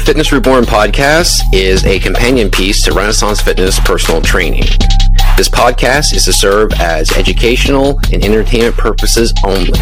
[0.00, 4.64] The Fitness Reborn podcast is a companion piece to Renaissance Fitness personal training.
[5.36, 9.78] This podcast is to serve as educational and entertainment purposes only.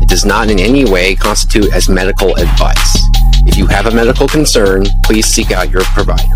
[0.00, 3.02] It does not in any way constitute as medical advice.
[3.46, 6.34] If you have a medical concern, please seek out your provider.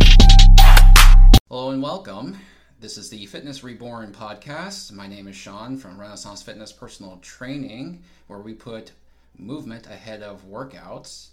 [1.49, 2.39] Hello and welcome.
[2.79, 4.93] This is the Fitness Reborn podcast.
[4.93, 8.93] My name is Seann from Renaissance Fitness Personal Training, where we put
[9.39, 11.29] movement ahead of workouts.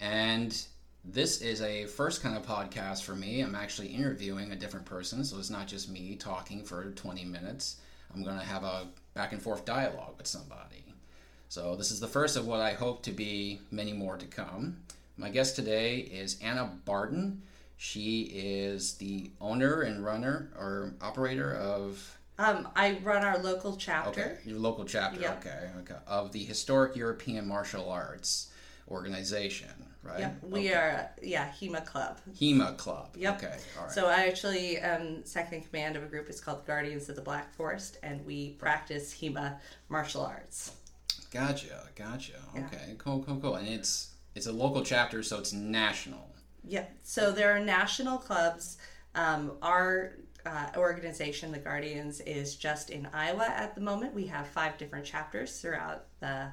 [0.00, 0.54] And
[1.04, 3.40] this is a first kind of podcast for me.
[3.40, 7.76] I'm actually interviewing a different person, so it's not just me talking for 20 minutes.
[8.14, 10.84] I'm going to have a back and forth dialogue with somebody.
[11.48, 14.78] So, this is the first of what I hope to be many more to come.
[15.16, 17.42] My guest today is Anna Barton.
[17.76, 24.10] She is the owner and runner or operator of Um, I run our local chapter.
[24.10, 25.20] Okay, your local chapter.
[25.20, 25.46] Yep.
[25.46, 26.00] Okay, okay.
[26.08, 28.50] Of the Historic European Martial Arts
[28.88, 29.68] Organization,
[30.04, 30.20] right?
[30.20, 30.74] Yep, we Okay.
[30.74, 32.20] are yeah HEMA Club.
[32.38, 33.14] HEMA Club.
[33.16, 33.36] Yep.
[33.42, 33.92] Okay, all right.
[33.92, 36.28] So I actually am second in command of a group.
[36.28, 40.72] It's called Guardians of the Black Forest, and we practice HEMA martial arts.
[41.30, 42.32] gotcha, gotcha.
[42.54, 42.66] Yeah.
[42.66, 43.54] Okay, cool, cool, cool.
[43.56, 46.30] And it's it's a local chapter, so it's national.
[46.66, 46.84] Yeah.
[47.02, 48.78] So there are national clubs.
[49.14, 54.12] Um, our uh, organization, the Guardians, is just in Iowa at the moment.
[54.14, 56.48] We have five different chapters throughout the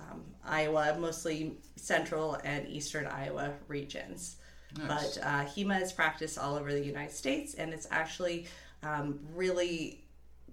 [0.00, 4.36] um, Iowa, mostly central and eastern Iowa regions.
[4.78, 5.16] Nice.
[5.16, 8.46] But uh, HEMA is practiced all over the United States, and it's actually
[8.82, 10.04] um, really,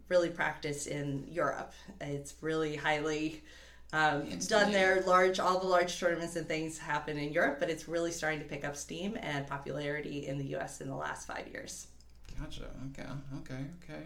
[0.08, 1.74] really practiced in Europe.
[2.00, 3.44] It's really highly
[3.92, 5.02] um, done there.
[5.06, 8.46] Large, all the large tournaments and things happen in Europe, but it's really starting to
[8.46, 10.82] pick up steam and popularity in the U.S.
[10.82, 11.88] in the last five years.
[12.40, 12.64] Gotcha.
[12.92, 14.04] Okay, okay, okay.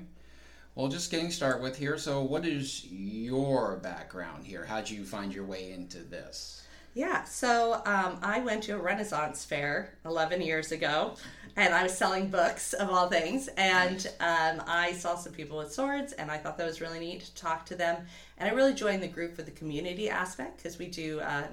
[0.78, 1.97] Well, just getting started with here.
[1.97, 4.64] So, what is your background here?
[4.64, 6.67] How'd you find your way into this?
[6.94, 11.16] Yeah, so um, I went to a Renaissance fair 11 years ago,
[11.56, 13.47] and I was selling books of all things.
[13.58, 17.22] And um, I saw some people with swords, and I thought that was really neat
[17.22, 18.06] to talk to them.
[18.38, 21.47] And I really joined the group for the community aspect because we do, uh,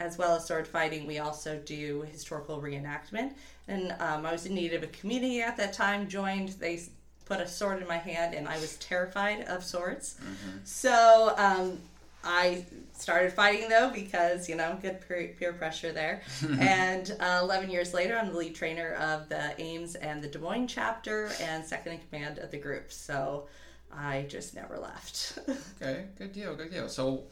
[0.00, 3.34] as well as sword fighting, we also do historical reenactment.
[3.68, 6.08] And um, I was in need of a community at that time.
[6.08, 6.80] Joined, they
[7.24, 10.16] put a sword in my hand, and I was terrified of swords.
[10.64, 11.78] So um,
[12.22, 16.22] I started fighting though because you know good peer, peer pressure there.
[16.58, 20.38] and uh, 11 years later, I'm the lead trainer of the Ames and the Des
[20.38, 22.92] Moines chapter and second in command of the group.
[22.92, 23.46] So
[23.92, 25.38] I just never left.
[25.82, 26.88] Okay, good deal, good deal.
[26.88, 27.24] So,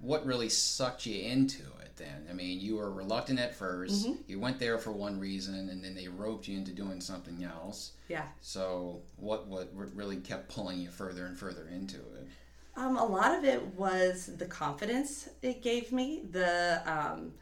[0.00, 2.26] what really sucked you into it then?
[2.30, 4.12] I mean, you were reluctant at 1st Mm-hmm.
[4.26, 7.92] You went there for one reason, and then they roped you into doing something else.
[8.08, 8.24] yeah.
[8.40, 12.28] So, what what really kept pulling you further and further into it?
[12.76, 17.32] Um, a lot of it was the confidence it gave me, the um,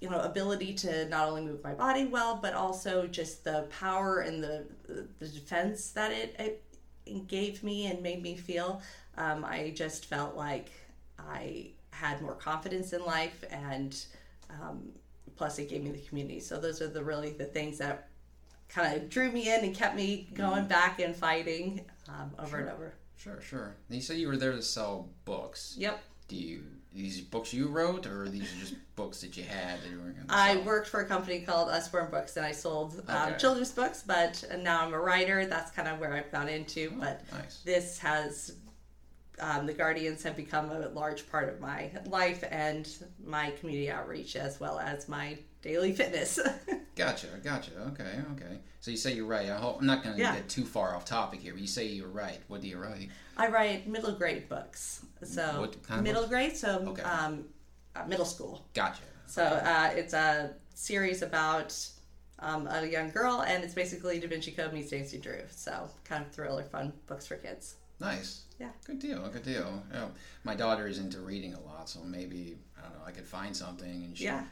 [0.00, 4.20] you know ability to not only move my body well, but also just the power
[4.20, 4.66] and the
[5.18, 6.62] the defense that it, it,
[7.06, 8.82] it gave me and made me feel.
[9.16, 10.70] Um, I just felt like
[11.18, 13.96] I had more confidence in life, and
[14.50, 14.88] um,
[15.36, 16.40] plus it gave me the community.
[16.40, 18.08] So those are the really the things that
[18.68, 22.68] kind of drew me in and kept me going back and fighting um, over and
[22.68, 22.94] over.
[23.16, 23.74] Sure, sure.
[23.88, 25.74] And you said you were there to sell books.
[25.78, 26.00] Yep.
[26.28, 26.62] Do you
[26.94, 30.10] these books you wrote, or are these just books that you had that you were
[30.10, 33.72] going to I worked for a company called Usborne Books, and I sold um, children's
[33.72, 34.02] books.
[34.06, 35.46] But now I'm a writer.
[35.46, 36.90] That's kind of where I've gone into.
[36.98, 37.60] But Nice.
[37.64, 38.52] this has
[39.40, 42.88] um, the Guardians have become a large part of my life and
[43.24, 46.38] my community outreach, as well as my daily fitness.
[46.96, 47.70] Gotcha, gotcha.
[47.92, 48.58] Okay, okay.
[48.80, 49.48] So you say you're right.
[49.50, 50.34] I hope I'm not going to Yeah.
[50.34, 51.52] get too far off topic here.
[51.52, 52.40] But you say you're right.
[52.48, 53.10] What do you write?
[53.36, 56.30] I write middle grade books, so What kind middle books?
[56.30, 57.02] grade, so Okay.
[57.02, 57.44] um,
[57.94, 58.66] uh, middle school.
[58.74, 59.02] Gotcha.
[59.26, 61.72] So uh, it's a series about
[62.40, 65.42] um, a young girl, and it's basically Da Vinci Code meets Nancy Drew.
[65.52, 67.76] So kind of thriller, fun books for kids.
[68.00, 68.42] Nice.
[68.58, 68.68] Yeah.
[68.84, 69.28] Good deal.
[69.28, 69.82] Good deal.
[69.92, 70.06] Yeah.
[70.44, 73.04] My daughter is into reading a lot, so maybe I don't know.
[73.06, 74.44] I could find something and she Yeah.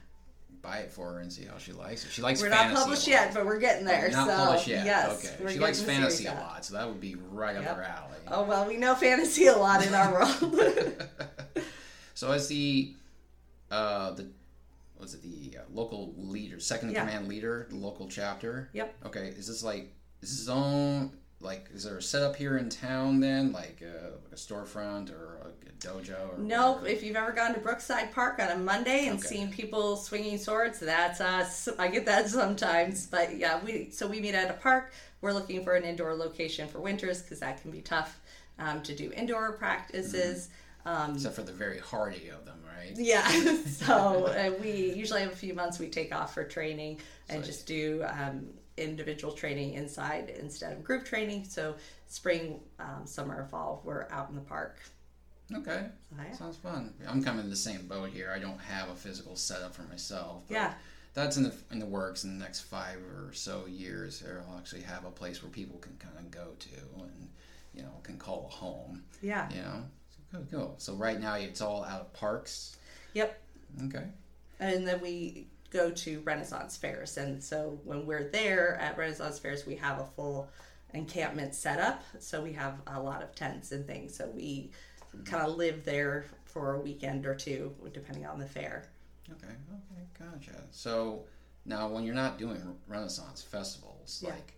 [0.63, 2.11] buy it for her and see how she likes it.
[2.11, 4.09] She likes We're not published yet, but we're getting there.
[4.11, 4.85] Not so published yet.
[4.87, 5.53] yes, okay.
[5.53, 8.19] She likes fantasy a lot, so that would be right up her alley.
[8.29, 11.03] Oh well, we know fantasy a lot in our world.
[12.15, 12.95] So as the
[13.71, 14.31] uh the
[14.99, 17.01] was it the uh, local leader, second in Yeah.
[17.05, 18.71] command leader, the local chapter?
[18.73, 18.95] Yep.
[19.07, 19.35] Okay.
[19.37, 21.11] Is this like is this zone
[21.41, 25.39] like is there a setup here in town then like a, like a storefront or
[25.45, 26.77] a, dojo or nope.
[26.77, 26.87] whatever?
[26.87, 29.29] If you've ever gone to Brookside Park on a Monday and Okay.
[29.29, 31.69] seen people swinging swords, that's us.
[31.79, 34.93] I get that sometimes, but yeah, we so we meet at a park.
[35.21, 38.19] We're looking for an indoor location for winters because that can be tough
[38.59, 40.49] um, to do indoor practices.
[40.87, 42.93] Except for the very hardy of them, right?
[42.97, 43.27] Yeah.
[43.67, 47.47] so uh, we usually have a few months we take off for training and So-
[47.51, 48.47] just do um,
[48.77, 51.45] individual training inside instead of group training.
[51.45, 51.77] So
[52.07, 54.79] spring, um, summer, fall, we're out in the park.
[55.55, 55.87] Okay.
[56.19, 56.33] Oh, yeah.
[56.33, 56.93] Sounds fun.
[57.09, 58.33] I'm kind of in the same boat here.
[58.35, 60.43] I don't have a physical setup for myself.
[60.49, 60.75] but Yeah.
[61.15, 64.23] That's in the in the works in the next five or so years.
[64.51, 67.29] I'll actually have a place where people can kind of go to and
[67.73, 69.03] you know can call a home.
[69.23, 69.49] Yeah.
[69.51, 70.75] You know, so cool, cool.
[70.77, 72.77] So right now it's all out of parks.
[73.15, 73.41] Yep.
[73.87, 74.05] Okay.
[74.61, 75.47] And then we
[75.77, 77.19] go to Renaissance fairs.
[77.19, 80.49] And so when we're there at Renaissance fairs, we have a full
[80.95, 82.03] encampment set up.
[82.19, 84.17] So we have a lot of tents and things.
[84.17, 84.71] So we
[85.25, 88.87] kind of live there for a weekend or two, depending on the fair.
[89.31, 89.53] Okay.
[89.53, 90.31] Okay.
[90.33, 90.63] Gotcha.
[90.71, 91.25] So
[91.67, 94.31] now, when you're not doing Renaissance festivals, Yeah.
[94.31, 94.55] like,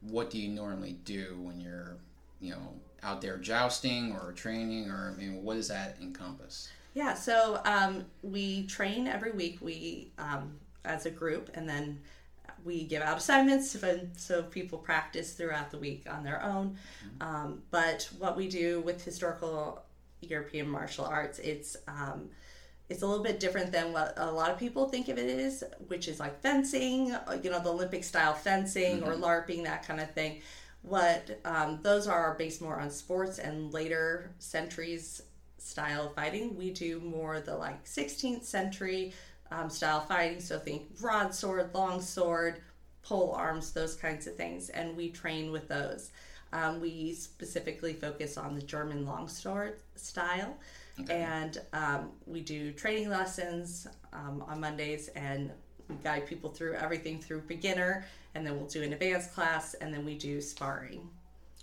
[0.00, 1.98] what do you normally do when you're,
[2.40, 6.68] you know, out there jousting or training, or I mean, what does that encompass?
[6.98, 9.58] Yeah, so um, we train every week.
[9.60, 12.00] We um, as a group, and then
[12.64, 16.76] we give out assignments so, so people practice throughout the week on their own.
[17.20, 19.80] Um, but what we do with historical
[20.22, 22.30] European martial arts, it's um,
[22.88, 25.62] it's a little bit different than what a lot of people think of it is,
[25.86, 30.00] which is like fencing, uh, you know, the Olympic style fencing or LARPing, that kind
[30.00, 30.40] of thing.
[30.82, 35.22] What um, those are based more on sports and later centuries
[35.68, 36.56] style of fighting.
[36.56, 39.12] We do more the like 16th century
[39.50, 40.40] um, style fighting.
[40.40, 42.62] So think broadsword, longsword,
[43.02, 46.10] pole arms, those kinds of things, and we train with those.
[46.52, 50.56] Um, we specifically focus on the German longsword style,
[51.10, 55.50] and um, we do training lessons um, on Mondays, and
[55.88, 59.92] we guide people through everything through beginner, and then we'll do an advanced class, and
[59.92, 61.08] then we do sparring.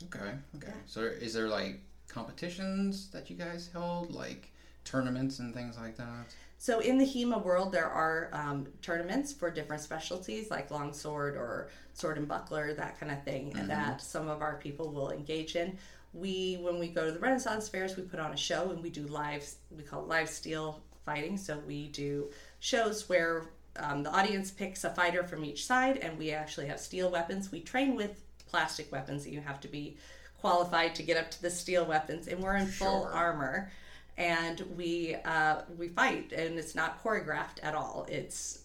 [0.04, 0.32] Okay.
[0.58, 0.74] Okay.
[0.86, 1.80] So, is there like
[2.16, 4.52] competitions that you guys held, like
[4.86, 6.26] tournaments and things like that?
[6.58, 11.70] So in the HEMA world, there are um, tournaments for different specialties like longsword or
[11.94, 15.56] sword and buckler, that kind of thing, and that some of our people will engage
[15.56, 15.78] in.
[16.14, 18.90] We, when we go to the Renaissance fairs, we put on a show and we
[18.90, 21.38] do live, we call it live steel fighting.
[21.38, 22.30] So we do
[22.60, 23.44] shows where
[23.78, 27.52] um, the audience picks a fighter from each side, and we actually have steel weapons.
[27.52, 29.26] We train with plastic weapons.
[29.26, 29.98] That you have to be
[30.46, 33.12] qualified to get up to the steel weapons, and we're in full Sure.
[33.12, 33.72] armor
[34.18, 38.06] and we uh, we fight, and it's not choreographed at all.
[38.08, 38.60] It's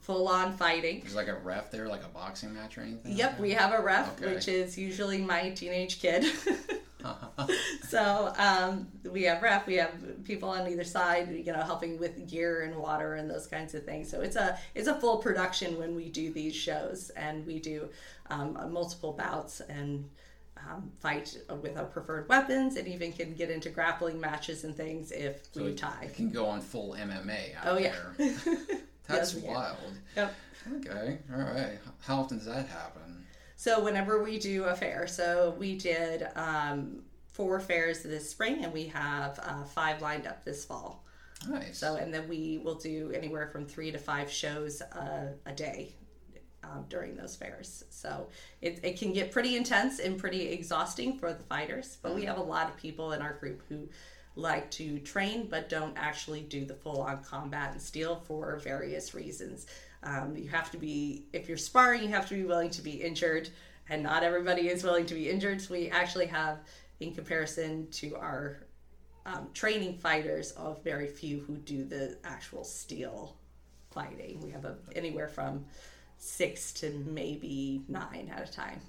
[0.00, 1.00] full on fighting.
[1.00, 3.16] There's like a ref there, like a boxing match or anything?
[3.16, 4.34] Yep, we have a ref, Okay.
[4.34, 6.24] which is usually my teenage kid.
[7.88, 9.90] so um, we have ref, we have
[10.22, 13.84] people on either side, you know, helping with gear and water and those kinds of
[13.84, 14.08] things.
[14.08, 17.88] So it's a it's a full production when we do these shows, and we do
[18.30, 20.08] um, multiple bouts and.
[20.70, 25.10] Um, fight with our preferred weapons and even can get into grappling matches and things
[25.10, 26.04] if So we tie.
[26.04, 27.94] It can go on full MMA out Oh yeah.
[28.16, 28.36] there.
[29.08, 29.76] That's Yes, wild.
[30.16, 30.34] Yep.
[30.76, 31.18] Okay.
[31.34, 31.78] All right.
[32.00, 33.24] How often does that happen?
[33.56, 38.72] So whenever we do a fair, so we did um, four fairs this spring, and
[38.72, 41.04] we have uh, five lined up this fall.
[41.48, 41.78] Nice.
[41.78, 45.94] So and then we will do anywhere from three to five shows uh, a day
[46.64, 47.84] um, during those fairs.
[47.90, 48.28] So
[48.60, 51.98] it, it can get pretty intense and pretty exhausting for the fighters.
[52.02, 53.88] But we have a lot of people in our group who
[54.34, 59.14] like to train but don't actually do the full on combat and steel for various
[59.14, 59.66] reasons.
[60.02, 62.92] Um, you have to be, if you're sparring, you have to be willing to be
[62.92, 63.50] injured,
[63.88, 65.60] and not everybody is willing to be injured.
[65.60, 66.58] So we actually have,
[67.00, 68.66] in comparison to our
[69.26, 73.36] um, training fighters, of very few who do the actual steel
[73.92, 74.40] fighting.
[74.40, 75.64] We have a, anywhere from
[76.32, 78.80] six to maybe nine at a time.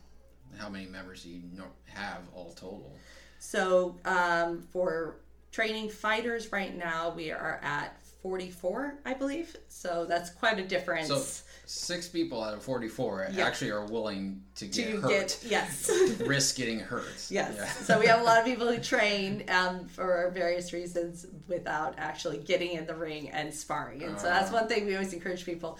[0.58, 1.42] How many members do you
[1.86, 2.96] have all total?
[3.40, 5.18] So um, for
[5.52, 9.56] training fighters right now, we are at 44, I believe.
[9.68, 11.08] So that's quite a difference.
[11.08, 11.18] So
[11.66, 13.46] six people out of 44 Yeah.
[13.48, 15.90] actually are willing to get to hurt, get yes
[16.25, 17.04] risk getting hurt.
[17.32, 17.66] yes Yeah.
[17.68, 22.38] so we have a lot of people who train um, for various reasons without actually
[22.40, 24.60] getting in the ring and sparring and so that's Ah.
[24.60, 25.80] one thing we always encourage people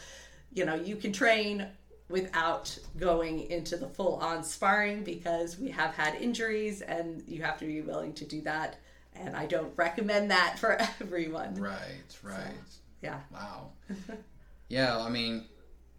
[0.54, 1.68] you know you can train
[2.10, 7.58] without going into the full on sparring because we have had injuries and you have
[7.58, 8.78] to be willing to do that
[9.16, 12.54] and i don't recommend that for everyone Right, right.
[13.02, 13.72] yeah Wow.
[14.70, 15.44] yeah, I mean,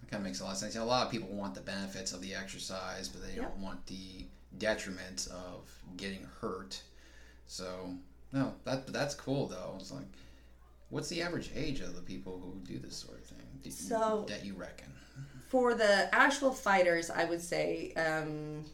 [0.00, 0.76] that kind of makes a lot of sense.
[0.76, 3.42] A lot of people want the benefits of the exercise, but they Yeah.
[3.42, 4.26] don't want the
[4.58, 6.82] detriments of getting hurt.
[7.46, 7.94] So,
[8.32, 9.76] no, that that's cool though.
[9.78, 10.06] It's like,
[10.90, 13.43] what's the average age of the people who do this sort of thing?
[13.70, 14.86] So- that you reckon?
[15.48, 18.64] for the actual fighters i would say um,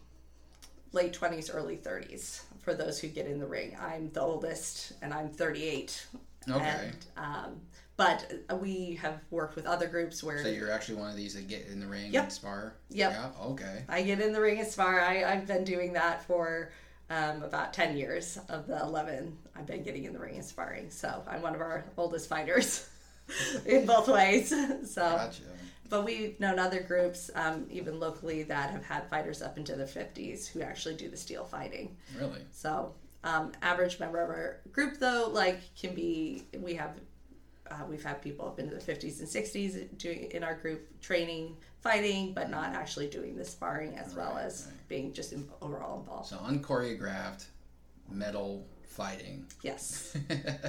[0.93, 3.77] late 20s early 30s for those who get in the ring.
[3.81, 6.07] I'm the oldest, and I'm 38.
[6.51, 6.63] Okay.
[6.65, 7.61] And, um,
[7.97, 8.31] but
[8.61, 11.67] we have worked with other groups where So you're actually one of these that get
[11.69, 12.23] in the ring Yep.
[12.25, 12.75] and spar?
[12.91, 13.13] Yep.
[13.13, 13.85] Yeah, okay.
[13.89, 15.01] I get in the ring and spar.
[15.01, 16.71] I, I've been doing that for
[17.09, 19.37] um, about 10 years of the 11.
[19.57, 20.91] I've been getting in the ring and sparring.
[20.91, 22.89] So I'm one of our oldest fighters
[23.67, 24.53] in both ways.
[24.85, 25.43] So, Gotcha.
[25.89, 29.87] but we've known other groups, um, even locally, that have had fighters up into their
[29.87, 31.97] 50s who actually do the steel fighting.
[32.19, 32.41] Really?
[32.51, 36.99] So, um, average member of our group, though, like can be, we have,
[37.71, 41.57] uh, we've had people up into the 50s and 60s doing in our group training,
[41.81, 44.89] fighting, but not actually doing the sparring as well as right.
[44.89, 46.29] being just in, overall involved.
[46.29, 47.47] So unchoreographed
[48.11, 49.47] metal fighting.
[49.63, 50.17] Yes,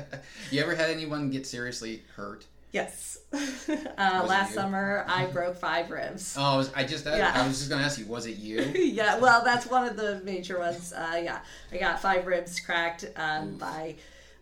[0.51, 2.45] you ever had anyone get seriously hurt?
[2.71, 3.19] Yes.
[3.33, 6.35] uh, last summer, I broke five ribs.
[6.37, 7.31] Oh, I, was, I just Yeah.
[7.33, 8.61] I was just gonna ask you, was it you?
[8.75, 10.93] yeah, well, that's one of the major ones.
[10.93, 11.39] Uh, yeah,
[11.71, 13.95] I got five ribs cracked um, by,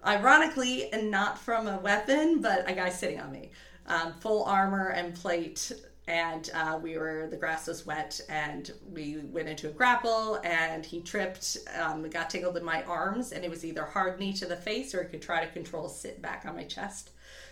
[0.05, 3.51] ironically, and not from a weapon, but a guy sitting on me.
[3.87, 5.71] Um, full armor and plate,
[6.09, 10.85] and uh, we were the grass was wet, and we went into a grapple, and
[10.85, 14.47] he tripped, um, got tangled in my arms, and it was either hard knee to
[14.47, 17.11] the face or he could try to control sit back on my chest.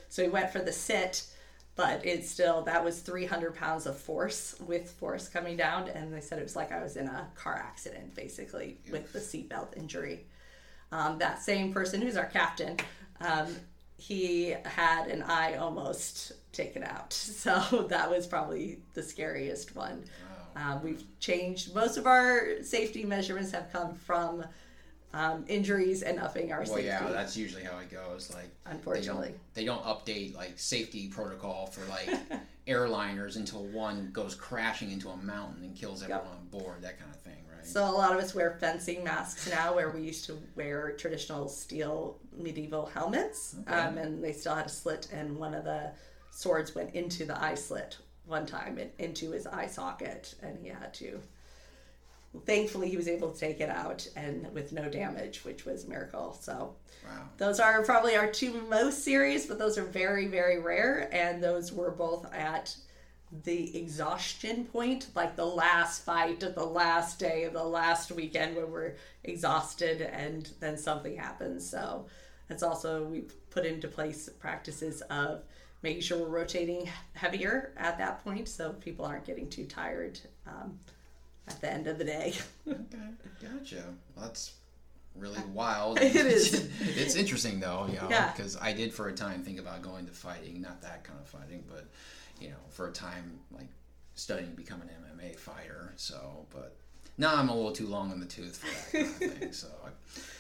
[0.10, 1.24] So he went for the sit
[1.78, 6.20] but it's still that was 300 pounds of force with force coming down and they
[6.20, 10.26] said it was like i was in a car accident basically with the seatbelt injury
[10.92, 12.76] um, that same person who's our captain
[13.22, 13.56] um,
[13.98, 20.04] he had an eye almost taken out so that was probably the scariest one
[20.56, 24.44] um, we've changed most of our safety measurements have come from
[25.14, 28.34] um, injuries and upping our Well, safety yeah, that's usually how it goes.
[28.34, 29.34] Like, Unfortunately.
[29.54, 32.10] they don't, they don't update like safety protocol for like
[32.68, 36.82] airliners until one goes crashing into a mountain and kills everyone on board.
[36.82, 37.38] That kind of thing?
[37.68, 41.50] So a lot of us wear fencing masks now, where we used to wear traditional
[41.50, 45.92] steel medieval helmets, um, and they still had a slit, and one of the
[46.32, 50.70] swords went into the eye slit one time, and into his eye socket, and he
[50.70, 51.20] had to.
[52.46, 55.90] Thankfully, he was able to take it out and with no damage, which was a
[55.90, 56.38] miracle.
[56.40, 57.24] So wow.
[57.38, 61.10] those are probably our two most serious, but those are very, very rare.
[61.12, 62.76] And those were both at
[63.44, 68.56] the exhaustion point, like the last fight of the last day of the last weekend
[68.56, 71.70] where we're exhausted and then something happens.
[71.70, 72.06] So
[72.48, 75.44] that's also, we put into place practices of
[75.84, 80.80] making sure we're rotating heavier at that point so people aren't getting too tired um,
[81.48, 82.34] at the end of the day.
[82.68, 82.80] Okay,
[83.42, 83.84] gotcha.
[84.16, 84.54] Well, that's
[85.16, 86.00] really wild.
[86.00, 86.70] It is.
[86.80, 88.32] it's interesting though, you know, Yeah.
[88.32, 91.28] because I did for a time think about going to fighting, not that kind of
[91.28, 91.86] fighting, but
[92.40, 93.68] you know, for a time like
[94.16, 95.94] studying to become an MMA fighter.
[95.96, 96.76] So, but
[97.18, 99.52] now I'm a little too long in the tooth for that kind of thing.
[99.54, 99.68] So,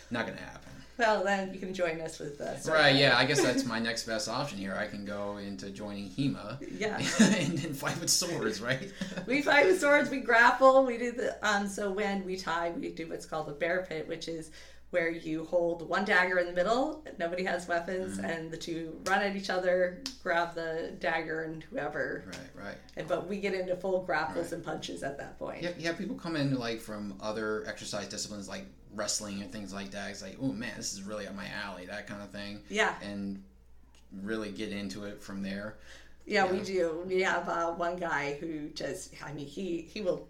[0.10, 0.72] not gonna happen.
[0.98, 2.96] well, then you can join us with the Right?
[2.96, 3.18] Yeah.
[3.18, 4.75] I guess that's my next best option here.
[4.75, 6.58] I can go into joining HEMA.
[6.80, 6.98] Yeah.
[7.20, 8.92] and then fight with swords, right?
[9.25, 12.89] we fight with swords, we grapple, we do the um so when we tie, we
[12.89, 14.51] do what's called a bear pit, which is
[14.91, 19.22] where you hold one dagger in the middle, nobody has weapons, and the two run
[19.22, 22.24] at each other, grab the dagger and whoever.
[22.27, 22.65] right.
[22.65, 22.77] Right.
[22.96, 24.53] And but we get into full grapples Right.
[24.53, 25.63] and punches at that point.
[25.77, 28.65] You have people come in like from other exercise disciplines like
[28.96, 30.10] wrestling and things like that.
[30.10, 32.62] It's like, oh man, this is really up my alley, that kind of thing.
[32.70, 32.94] Yeah.
[33.01, 33.44] And
[34.24, 35.75] really get into it from there.
[36.25, 37.03] Yeah, we do.
[37.06, 40.27] We have uh, one guy who just, I mean, he he will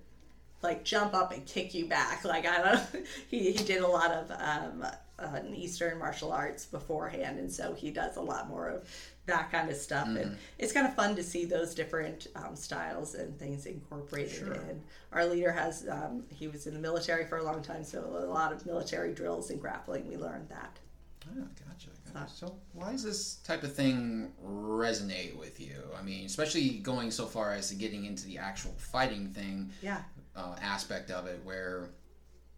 [0.62, 2.24] like jump up and kick you back.
[2.26, 3.06] Like I don't.
[3.30, 4.86] He he did a lot of um,
[5.20, 8.88] uh, Eastern martial arts beforehand, and so he does a lot more of
[9.26, 10.08] that kind of stuff.
[10.08, 14.54] And it's kind of fun to see those different um, styles and things incorporated Sure.
[14.54, 14.82] in.
[15.12, 18.26] Our leader has um, he was in the military for a long time, so a
[18.26, 20.08] lot of military drills and grappling.
[20.08, 20.80] We learned that.
[21.30, 22.34] Oh, gotcha, gotcha.
[22.34, 25.76] So why does this type of thing resonate with you?
[26.00, 30.02] I mean, especially going so far as to getting into the actual fighting thing Yeah.
[30.38, 31.90] Uh, aspect of it, where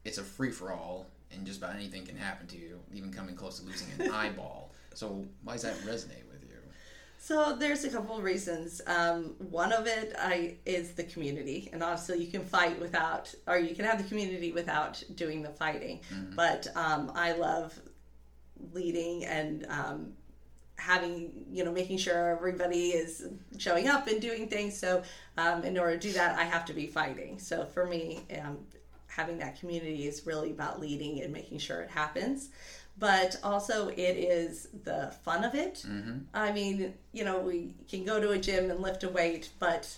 [0.06, 3.36] it's a free for all and just about anything can happen to you, even coming
[3.36, 4.72] close to losing an eyeball.
[4.94, 6.50] So why does that resonate with you?
[7.22, 8.82] So there's a couple of reasons.
[8.88, 13.58] Um, one of it I, is the community, and honestly, you can fight without, or
[13.58, 16.00] you can have the community without doing the fighting.
[16.36, 17.78] But um, I love
[18.74, 20.14] leading and um,
[20.80, 24.78] having, you know, making sure everybody is showing up and doing things.
[24.78, 25.04] So
[25.38, 27.38] um, in order to do that, I have to be fighting.
[27.40, 28.58] So for me, um,
[29.08, 32.50] having that community is really about leading and making sure it happens.
[32.98, 35.86] But also, it is the fun of it.
[36.34, 39.98] I mean, you know, we can go to a gym and lift a weight, but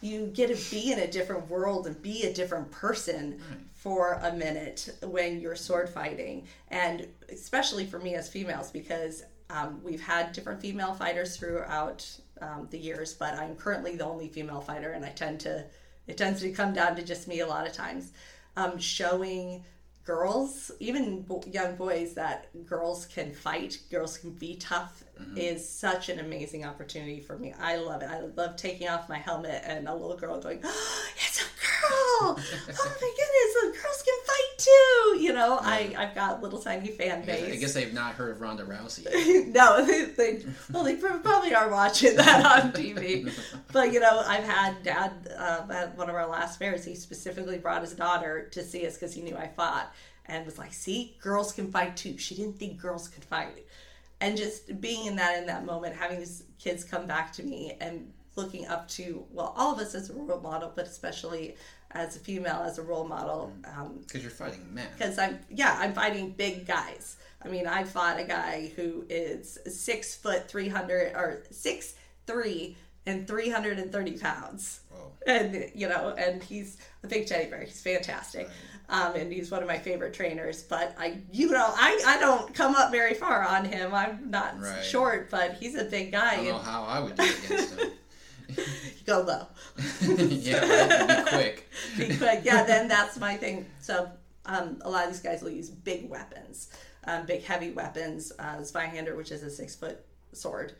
[0.00, 3.40] you get to be in a different world and be a different person
[3.74, 9.80] for a minute when you're sword fighting and especially for me as females because um,
[9.82, 12.06] we've had different female fighters throughout
[12.40, 15.64] um, the years but i'm currently the only female fighter and i tend to
[16.08, 18.12] it tends to come down to just me a lot of times.
[18.56, 19.62] Um, showing
[20.04, 25.04] girls even bo- young boys that girls can fight girls can be tough
[25.36, 27.52] is such an amazing opportunity for me.
[27.60, 28.08] I love it.
[28.08, 31.48] I love taking off my helmet and a little girl going oh, it's a girl!
[32.20, 34.17] Oh my goodness the girls can
[34.68, 37.74] too you know I, i've got a little tiny fan I guess, base I guess
[37.74, 39.46] they've not heard of Ronda Rousey.
[39.54, 43.32] no, they, they well, they probably are watching that on TV.
[43.72, 46.84] but you know, I've had dad uh, at one of our last fairs.
[46.84, 49.92] He specifically brought his daughter to see us because he knew I fought,
[50.26, 53.66] and was like, "See, girls can fight too." She didn't think girls could fight,
[54.20, 57.76] and just being in that in that moment, having these kids come back to me
[57.80, 61.56] and looking up to well, all of us as a role model, but especially
[61.92, 63.52] as a female as a role model.
[63.64, 64.86] Um, Because you're fighting men.
[64.96, 67.16] because I'm yeah I'm fighting big guys.
[67.42, 71.94] I mean I fought a guy who is six foot three hundred or six
[72.26, 72.76] three
[73.06, 75.12] and three hundred and thirty pounds, Whoa.
[75.26, 77.62] and you know and he's a big teddy bear.
[77.62, 78.50] He's fantastic,
[78.90, 80.62] um, and he's one of my favorite trainers.
[80.62, 83.94] But I you know I I don't come up very far on him.
[83.94, 84.84] I'm not Right.
[84.84, 86.32] short, but he's a big guy.
[86.32, 87.90] I don't know how I would do it against him.
[88.48, 88.64] you
[89.06, 89.46] go low.
[90.28, 91.62] yeah, right.
[91.96, 92.18] Be quick.
[92.20, 93.66] but yeah, then that's my thing.
[93.80, 94.10] So
[94.46, 96.70] um, a lot of these guys will use big weapons,
[97.04, 98.32] um, big heavy weapons.
[98.38, 100.74] Uh, Zweihander, which is a six foot sword,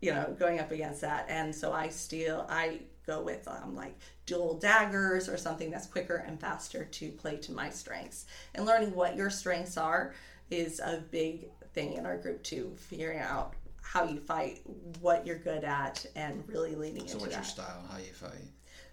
[0.00, 1.26] you know, going up against that.
[1.28, 6.16] And so I steal, I go with um, like dual daggers or something that's quicker
[6.26, 8.26] and faster to play to my strengths.
[8.54, 10.14] And learning what your strengths are
[10.50, 12.74] is a big thing in our group too.
[12.76, 13.54] Figuring out
[13.92, 14.60] how you fight,
[15.00, 17.38] what you're good at, and really leaning So into what's that.
[17.40, 17.84] your style?
[17.90, 18.44] How you fight?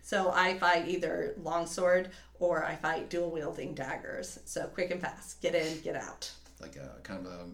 [0.01, 4.39] So I fight either longsword or I fight dual wielding daggers.
[4.45, 5.41] So quick and fast.
[5.41, 6.31] Get in, get out.
[6.61, 7.45] Like a kind of a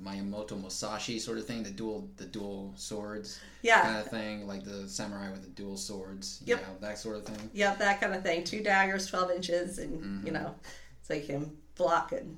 [0.00, 3.80] Miyamoto Musashi sort of thing, the dual the dual swords Yeah.
[3.82, 6.40] kind of thing, like the samurai with the dual swords.
[6.44, 6.60] Yep.
[6.60, 7.50] Yeah, that sort of thing.
[7.54, 8.44] Yep, that kind of thing.
[8.44, 10.26] Two daggers, 12 inches, and, Mm-hmm.
[10.26, 10.54] you know,
[11.02, 12.36] so you can block and.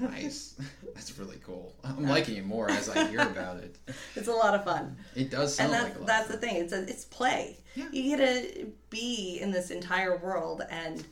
[0.00, 0.54] Nice.
[0.94, 1.74] That's really cool.
[1.84, 3.76] I'm liking it more as I hear about it.
[4.16, 4.96] It's a lot of fun.
[5.16, 6.06] It does And sound that's, like a lot.
[6.06, 6.56] that's the thing.
[6.56, 7.58] It's, a, it's play.
[7.74, 7.86] Yeah.
[7.92, 11.04] You get to be in this entire world and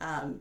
[0.00, 0.40] um,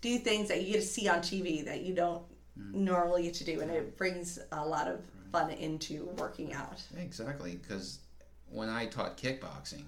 [0.00, 2.22] do things that you get to see on TV that you don't
[2.58, 2.72] Mm.
[2.72, 3.60] normally get to do.
[3.60, 5.00] And it brings a lot of
[5.30, 6.80] fun into working out.
[6.96, 7.98] Exactly, because
[8.48, 9.84] when I taught kickboxing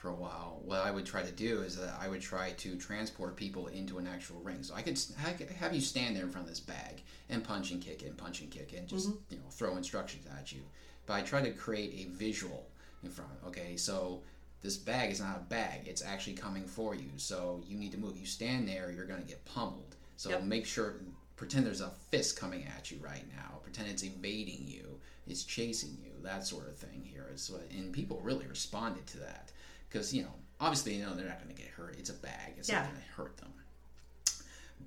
[0.00, 2.76] for a while, what I would try to do is that I would try to
[2.76, 4.62] transport people into an actual ring.
[4.62, 7.44] So I could, I could have you stand there in front of this bag and
[7.44, 9.18] punch and kick and punch and kick and just mm-hmm.
[9.28, 10.62] you know throw instructions at you.
[11.04, 12.66] But I try to create a visual
[13.04, 13.30] in front.
[13.46, 14.22] Okay, so
[14.62, 17.10] this bag is not a bag; it's actually coming for you.
[17.18, 18.16] So you need to move.
[18.16, 19.96] You stand there, you're going to get pummeled.
[20.16, 20.44] So Yep.
[20.44, 20.94] make sure
[21.36, 23.58] pretend there's a fist coming at you right now.
[23.62, 24.98] Pretend it's evading you.
[25.26, 26.12] It's chasing you.
[26.22, 29.52] That sort of thing here is what, and people really responded to that
[29.90, 31.96] because you know obviously you know they're not going to get hurt.
[31.98, 32.54] It's a bag.
[32.58, 32.80] It's Yeah.
[32.82, 33.52] not going to hurt them.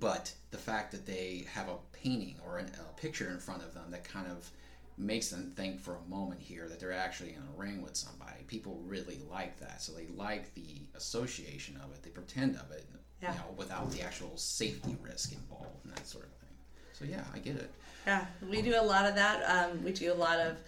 [0.00, 3.74] But the fact that they have a painting or an, a picture in front of
[3.74, 4.50] them that kind of
[4.98, 8.42] makes them think for a moment here that they're actually in a ring with somebody.
[8.46, 12.02] People really like that, so they like the association of it.
[12.02, 12.84] They pretend of it,
[13.22, 13.32] Yeah.
[13.32, 16.50] you know, without the actual safety risk involved and that sort of thing.
[16.92, 17.70] So yeah, I get it.
[18.06, 19.42] Yeah, we do a lot of that.
[19.70, 20.58] Um, we do a lot of.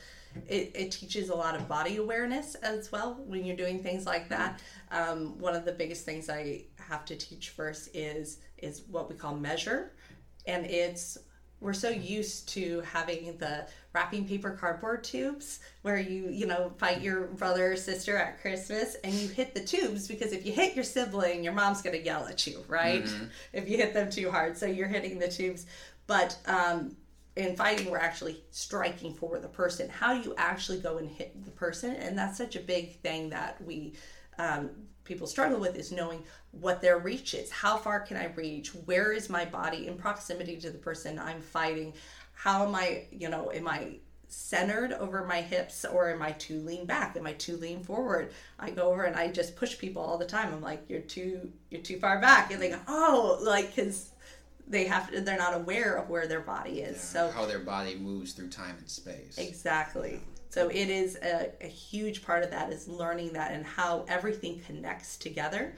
[0.49, 4.29] It, it teaches a lot of body awareness as well when you're doing things like
[4.29, 4.61] that.
[4.91, 9.17] Um, one of the biggest things I have to teach first is is what we
[9.17, 9.93] call measure,
[10.47, 11.19] and it's
[11.61, 17.01] we're so used to having the wrapping paper cardboard tubes where you you know fight
[17.01, 20.75] your brother or sister at christmas and you hit the tubes because if you hit
[20.75, 23.05] your sibling your mom's going to yell at you right?
[23.53, 24.57] If you hit them too hard.
[24.57, 25.67] So you're hitting the tubes.
[26.07, 26.97] But um,
[27.37, 29.89] in fighting we're actually striking for the person.
[29.89, 33.31] How do you actually go and hit the person and that's such a big thing
[33.31, 33.95] that we
[34.39, 34.71] um,
[35.05, 37.51] people struggle with is knowing what their reach is.
[37.51, 38.75] How far can i reach?
[38.75, 41.95] Where is my body in proximity to the person i'm fighting?
[42.35, 43.97] How am i you know am i
[44.29, 47.17] centered over my hips or am i too lean back?
[47.17, 48.33] Am i too lean forward?
[48.59, 50.53] I go over and i just push people all the time.
[50.53, 52.51] I'm like you're too you're too far back.
[52.53, 54.11] And they go oh like because
[54.69, 57.97] they have to they're not aware of where their body is so how their body
[57.97, 59.39] moves through time and space.
[59.39, 60.21] Exactly.
[60.49, 64.61] So it is a, a huge part of that is learning that and how everything
[64.61, 65.75] connects together.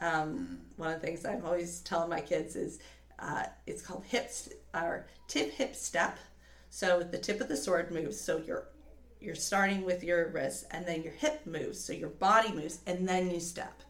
[0.00, 2.78] Um, one of the things I'm always telling my kids is
[3.18, 6.18] uh, it's called hips or tip hip step.
[6.70, 8.18] So the tip of the sword moves.
[8.18, 8.68] So you're
[9.20, 13.08] you're starting with your wrist and then your hip moves so your body moves and
[13.08, 13.81] then you step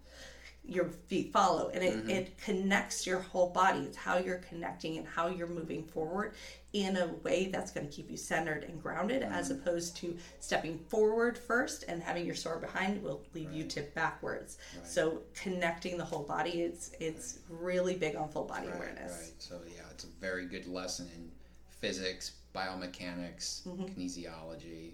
[0.64, 3.80] your feet follow and it, it connects your whole body.
[3.80, 6.34] It's how you're connecting and how you're moving forward
[6.72, 10.78] in a way that's going to keep you centered and grounded as opposed to stepping
[10.78, 14.56] forward first and having your sword behind will leave you tip backwards.
[14.84, 19.12] So connecting the whole body it's it's really big on full body awareness.
[19.12, 19.32] Right.
[19.42, 21.28] So yeah, it's a very good lesson in
[21.68, 23.84] physics, biomechanics, Mm-hmm.
[23.86, 24.92] kinesiology,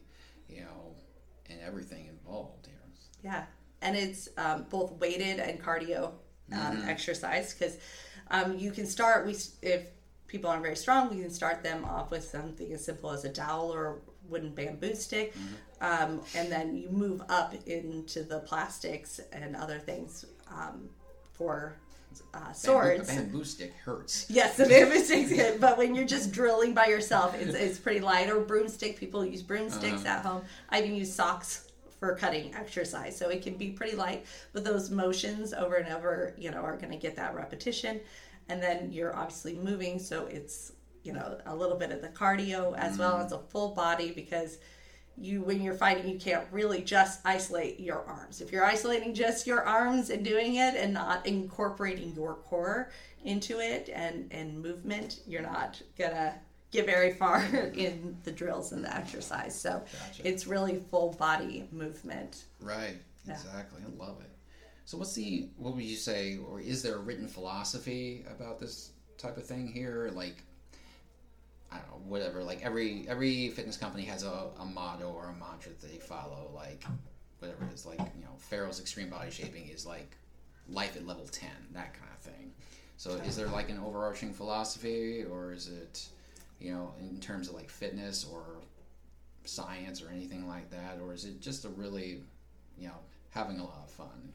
[0.48, 0.94] you know,
[1.50, 2.74] and everything involved here.
[3.22, 3.44] Yeah,
[3.82, 6.12] and it's um, both weighted and cardio
[6.52, 7.78] um, exercise because
[8.30, 9.26] um, you can start.
[9.26, 9.88] We if
[10.26, 13.28] people aren't very strong, we can start them off with something as simple as a
[13.28, 15.34] dowel or wooden bamboo stick,
[15.80, 20.88] um, and then you move up into the plastics and other things um,
[21.32, 21.76] for
[22.34, 23.08] uh, Bamboo, swords.
[23.08, 24.26] bamboo stick hurts.
[24.28, 28.00] Yes, the bamboo sticks good, but when you're just drilling by yourself, it's, it's pretty
[28.00, 28.28] light.
[28.28, 30.42] Or broomstick, people use broomsticks at home.
[30.70, 31.67] I even use socks
[31.98, 34.24] for cutting exercise, so it can be pretty light.
[34.52, 38.00] But those motions over and over, you know, are going to get that repetition,
[38.48, 40.72] and then you're obviously moving, so it's
[41.04, 43.26] you know a little bit of the cardio as well mm-hmm.
[43.26, 44.58] as a full body because
[45.16, 48.40] you when you're fighting you can't really just isolate your arms.
[48.40, 52.90] If you're isolating just your arms and doing it and not incorporating your core
[53.24, 56.34] into it and and movement you're not gonna
[56.70, 57.42] get very far
[57.74, 59.82] in the drills and the exercise so
[60.24, 62.96] it's really full body movement Right.
[63.28, 63.82] Exactly.
[63.84, 64.30] I love it.
[64.84, 68.92] So what's the what would you say or is there a written philosophy about this
[69.18, 70.10] type of thing here?
[70.14, 70.42] Like
[71.70, 72.42] I don't know, whatever.
[72.42, 76.50] Like every every fitness company has a, a motto or a mantra that they follow,
[76.54, 76.84] like
[77.38, 80.16] whatever it is, like, you know, Farrell's extreme body shaping is like
[80.68, 82.52] life at level ten, that kind of thing.
[82.96, 86.08] So is there like an overarching philosophy or is it
[86.60, 88.58] you know, in terms of like fitness or
[89.44, 92.22] science or anything like that, or is it just a really,
[92.78, 92.98] you know,
[93.30, 94.32] having a lot of fun?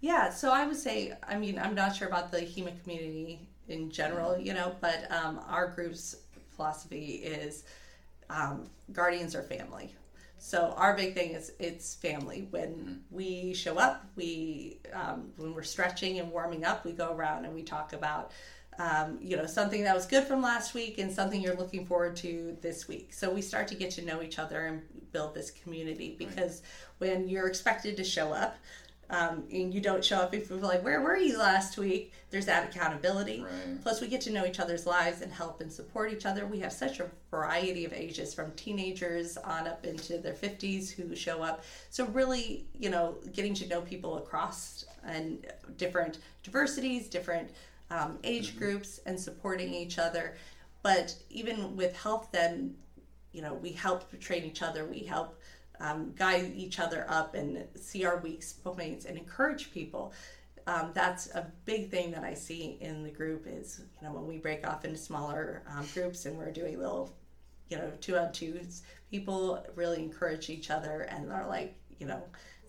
[0.00, 3.90] Yeah, so I would say, I mean, I'm not sure about the HEMA community in
[3.90, 6.16] general, you know, but um, our group's
[6.50, 7.64] philosophy is
[8.28, 9.94] um, guardians are family.
[10.38, 12.48] So our big thing is it's family.
[12.50, 17.44] When we show up, we um, when we're stretching and warming up, we go around
[17.44, 18.32] and we talk about
[18.78, 22.16] um, you know something that was good from last week and something you're looking forward
[22.16, 23.12] to this week.
[23.12, 24.82] So we start to get to know each other and
[25.12, 26.62] build this community because
[26.98, 28.56] when you're expected to show up,
[29.12, 32.14] um, and you don't show up if people are like, Where were you last week?
[32.30, 33.42] There's that accountability.
[33.42, 33.82] Right.
[33.82, 36.46] Plus, we get to know each other's lives and help and support each other.
[36.46, 41.14] We have such a variety of ages from teenagers on up into their 50s who
[41.14, 41.62] show up.
[41.90, 47.50] So, really, you know, getting to know people across and different diversities, different
[47.92, 50.36] um, age groups, and supporting each other.
[50.82, 52.74] But even with health, then,
[53.32, 55.38] you know, we help train each other, we help
[55.80, 60.12] um, guide each other up and see our weak points and encourage people.
[60.66, 64.26] Um, that's a big thing that I see in the group is, you know, when
[64.26, 67.12] we break off into smaller um, groups and we're doing little,
[67.68, 72.22] you know, two on twos, people really encourage each other and are like, you know,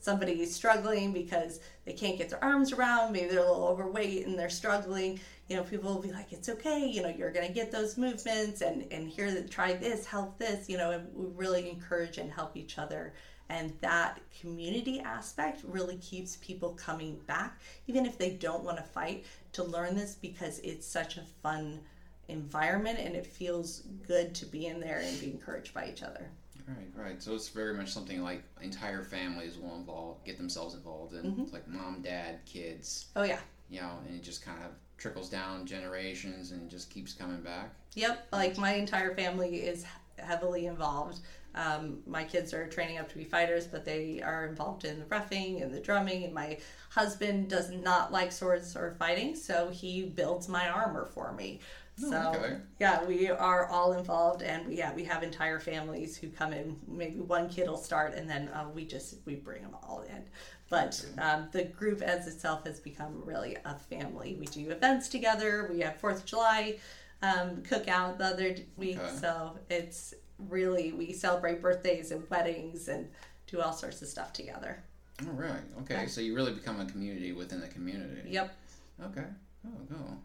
[0.04, 4.38] somebody's struggling because they can't get their arms around, maybe they're a little overweight and
[4.38, 7.54] they're struggling, you know, people will be like, it's okay, you know, you're going to
[7.54, 11.70] get those movements and, and here, try this, help this, you know, and we really
[11.70, 13.14] encourage and help each other.
[13.50, 18.84] And that community aspect really keeps people coming back, even if they don't want to
[18.84, 21.82] fight, to learn this because it's such a fun
[22.30, 26.30] environment and it feels good to be in there and be encouraged by each other.
[26.68, 27.22] Right, right.
[27.24, 31.54] So it's very much something like entire families will involve, get themselves involved in, Mm-hmm.
[31.54, 33.40] like mom, dad, kids, Oh, yeah.
[33.70, 37.74] you know, and it just kind of trickles down generations and just keeps coming back.
[37.96, 39.86] Yep, like my entire family is
[40.18, 41.20] heavily involved.
[41.56, 45.06] Um, my kids are training up to be fighters, but they are involved in the
[45.06, 46.24] roughing and the drumming.
[46.24, 46.58] And my
[46.90, 51.60] husband does not like swords or fighting, so he builds my armor for me.
[51.96, 52.58] So okay.
[52.80, 56.76] yeah, we are all involved, and we yeah we have entire families who come in.
[56.88, 60.24] Maybe one kid will start, and then uh, we just we bring them all in.
[60.70, 64.36] But um, the group as itself has become really a family.
[64.40, 65.70] We do events together.
[65.72, 66.78] We have Fourth of July
[67.22, 69.16] um, cookout the other week, Okay.
[69.16, 70.14] so it's
[70.50, 73.08] really we celebrate birthdays and weddings and
[73.48, 74.84] do all sorts of stuff together.
[75.28, 75.62] All right.
[75.82, 76.08] Okay.
[76.08, 78.30] So you really become a community within the community.
[78.32, 78.56] Yep.
[79.06, 79.26] Okay.
[79.66, 80.18] Oh, go.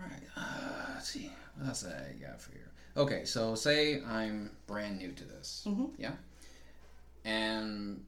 [0.00, 0.22] All right.
[0.36, 1.30] Uh, let's see.
[1.56, 2.58] What else I got for you?
[2.96, 3.24] Okay.
[3.24, 5.64] So say I'm brand new to this.
[5.66, 5.86] Mm-hmm.
[5.98, 6.12] Yeah.
[7.24, 8.04] And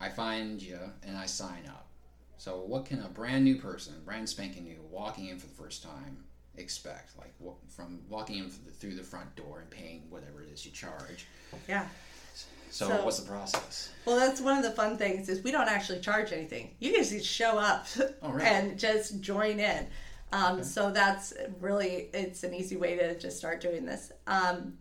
[0.00, 1.86] I find you and I sign up.
[2.38, 5.82] So what can a brand new person, brand spanking new, walking in for the first
[5.82, 6.24] time,
[6.56, 7.16] expect?
[7.18, 10.48] Like what, from walking in through the, through the front door and paying whatever it
[10.52, 11.26] is you charge.
[11.68, 11.86] Yeah.
[12.70, 13.90] So, So- what's the process?
[14.04, 16.74] Well, that's one of the fun things is we don't actually charge anything.
[16.78, 17.86] You can just show up
[18.22, 18.46] Oh, really?
[18.46, 19.86] and just join in.
[20.32, 24.12] Um, So that's really it's an easy way to just start doing this.
[24.26, 24.78] Um,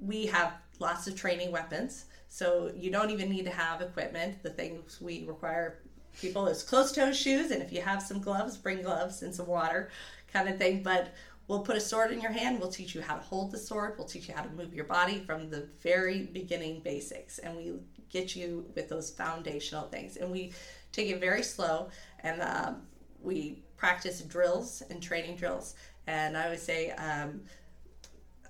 [0.00, 4.42] we have lots of training weapons, so you don't even need to have equipment.
[4.42, 5.80] The things we require
[6.20, 9.46] people is closed toe shoes, and if you have some gloves, bring gloves and some
[9.46, 9.90] water,
[10.32, 10.82] kind of thing.
[10.82, 11.14] But
[11.46, 12.58] we'll put a sword in your hand.
[12.58, 13.94] We'll teach you how to hold the sword.
[13.96, 17.74] We'll teach you how to move your body from the very beginning basics, and we
[18.10, 20.16] get you with those foundational things.
[20.16, 20.52] And we
[20.90, 21.88] take it very slow,
[22.20, 22.82] and um,
[23.22, 25.74] we practice drills and training drills.
[26.06, 27.40] And I would say um,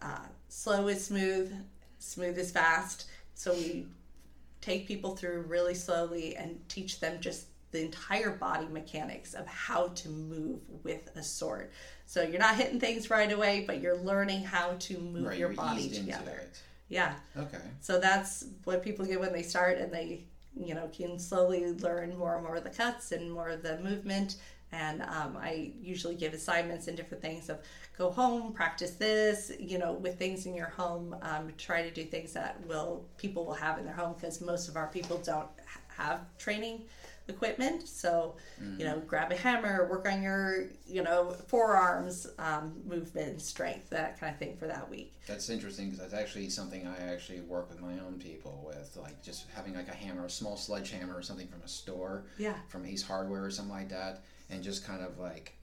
[0.00, 1.52] uh, slow is smooth,
[1.98, 3.06] smooth is fast.
[3.34, 3.86] So we
[4.60, 9.88] take people through really slowly and teach them just the entire body mechanics of how
[9.88, 11.70] to move with a sword.
[12.06, 15.48] So you're not hitting things right away, but you're learning how to move Right, your
[15.48, 16.42] body together.
[16.88, 17.14] Yeah.
[17.36, 17.58] Okay.
[17.80, 22.16] So that's what people get when they start, and they, you know, can slowly learn
[22.18, 24.36] more and more of the cuts and more of the movement.
[24.72, 27.58] And um, I usually give assignments and different things of
[27.98, 31.14] go home, practice this, you know, with things in your home.
[31.22, 34.68] Um, try to do things that will people will have in their home because most
[34.68, 35.48] of our people don't
[35.96, 36.82] have training
[37.28, 37.88] equipment.
[37.88, 38.36] So,
[38.78, 44.18] you know, grab a hammer, work on your, you know, forearms, um, movement, strength, that
[44.20, 45.12] kind of thing for that week.
[45.26, 49.22] That's interesting because that's actually something I actually work with my own people with, like
[49.22, 52.54] just having like a hammer, a small sledgehammer or something from a store, Yeah.
[52.68, 55.54] from Ace Hardware or something like that, and just kind of like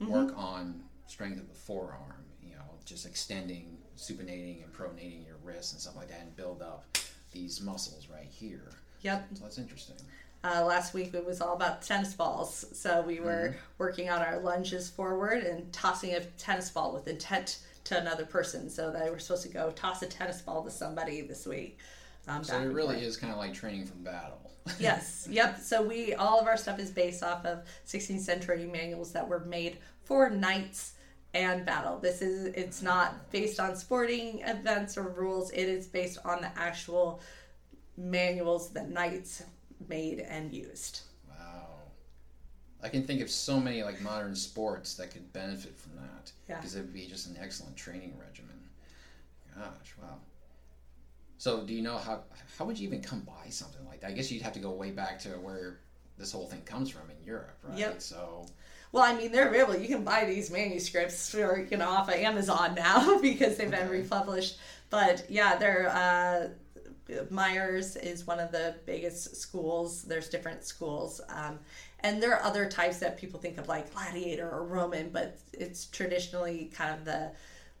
[0.00, 0.10] Mm-hmm.
[0.10, 2.24] work on strength of the forearm.
[2.42, 6.62] You know, just extending, supinating, and pronating your wrists and stuff like that, and build
[6.62, 6.84] up
[7.30, 8.72] these muscles right here.
[9.02, 9.28] Yep.
[9.34, 9.94] So that's interesting.
[10.44, 12.66] Uh, last week it was all about tennis balls.
[12.72, 13.58] So we were Mm-hmm.
[13.78, 18.68] working on our lunges forward and tossing a tennis ball with intent to another person.
[18.68, 21.78] So they were supposed to go toss a tennis ball to somebody this week.
[22.28, 23.06] Um, So it really forth.
[23.06, 24.50] is kind of like training from battle.
[24.78, 25.58] yes, yep.
[25.60, 29.40] So we all of our stuff is based off of 16th century manuals that were
[29.40, 30.92] made for knights
[31.34, 31.98] and battle.
[31.98, 35.50] This is it's not based on sporting events or rules.
[35.50, 37.20] It is based on the actual
[37.96, 39.42] manuals that knights
[39.88, 41.00] made and used.
[41.28, 41.66] Wow.
[42.82, 46.32] I can think of so many like modern sports that could benefit from that.
[46.48, 46.56] Yeah.
[46.56, 48.50] Because it would be just an excellent training regimen.
[49.56, 50.16] Gosh, wow.
[51.38, 52.22] So do you know how
[52.58, 54.10] how would you even come by something like that?
[54.10, 55.78] I guess you'd have to go way back to where
[56.18, 57.78] this whole thing comes from in Europe, right?
[57.78, 58.00] Yep.
[58.02, 58.46] So
[58.92, 59.76] Well, I mean, they're available.
[59.76, 63.88] You can buy these manuscripts for you know off of Amazon now because they've been
[63.88, 64.00] Okay.
[64.02, 64.58] republished.
[64.90, 66.48] But yeah, they're uh,
[67.30, 70.02] Meyer's is one of the biggest schools.
[70.02, 71.58] There's different schools, um,
[72.00, 75.86] and there are other types that people think of like gladiator or Roman, but it's
[75.86, 77.30] traditionally kind of the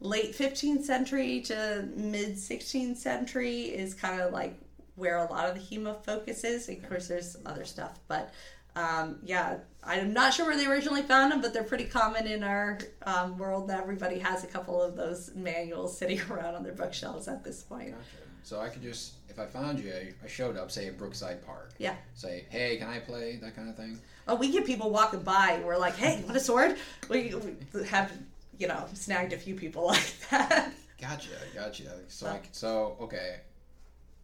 [0.00, 4.58] late 15th century to mid 16th century is kind of like
[4.96, 6.68] where a lot of the HEMA focus is.
[6.68, 8.32] Of course, there's some other stuff, but
[8.76, 12.42] um, yeah, I'm not sure where they originally found them, but they're pretty common in
[12.42, 13.68] our um, world.
[13.68, 17.62] That everybody has a couple of those manuals sitting around on their bookshelves at this
[17.62, 17.90] point.
[17.90, 18.23] Gotcha.
[18.44, 19.90] So I could just, if I found you,
[20.22, 21.72] I showed up, say at Brookside Park.
[21.78, 21.96] Yeah.
[22.14, 23.98] Say, hey, can I play that kind of thing?
[24.28, 25.52] Oh, we get people walking by.
[25.52, 26.76] and We're like, hey, you want a sword?
[27.08, 27.34] We,
[27.72, 28.12] we have,
[28.58, 30.72] you know, snagged a few people like that.
[31.00, 31.90] Gotcha, gotcha.
[32.08, 33.36] So I, so okay.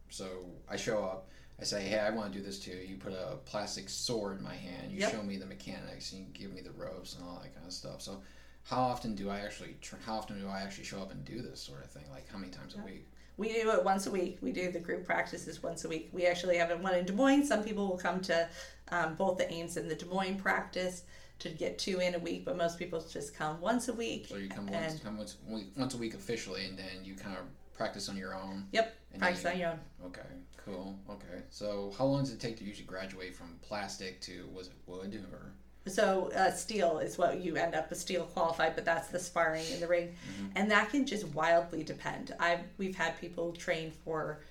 [0.09, 0.27] So
[0.69, 1.27] I show up.
[1.59, 2.77] I say, hey, I want to do this too.
[2.87, 4.91] You put a plastic sword in my hand.
[4.91, 5.11] You Yep.
[5.13, 6.11] show me the mechanics.
[6.13, 8.01] And you give me the ropes and all that kind of stuff.
[8.01, 8.21] So
[8.63, 9.75] how often do I actually?
[10.05, 12.03] How often do I actually show up and do this sort of thing?
[12.11, 13.07] Like how many times a week?
[13.37, 14.37] We do it once a week.
[14.41, 16.09] We do the group practices once a week.
[16.11, 17.47] We actually have one in Des Moines.
[17.47, 18.47] Some people will come to
[18.89, 21.03] um, both the Ames and the Des Moines practice
[21.39, 24.27] to get two in a week, but most people just come once a week.
[24.29, 25.37] So you come once, come once,
[25.75, 27.43] once a week officially, and then you kind of
[27.75, 28.67] practice on your own.
[28.71, 29.79] Yep, practice then on your own.
[30.05, 30.21] Okay,
[30.63, 30.99] cool.
[31.09, 34.73] Okay, so how long does it take to usually graduate from plastic to was it
[34.85, 35.53] wood or?
[35.87, 39.65] So uh, steel is what you end up with steel qualified, but that's the sparring
[39.73, 40.15] in the ring,
[40.55, 42.35] and that can just wildly depend.
[42.39, 44.41] I've we've had people train for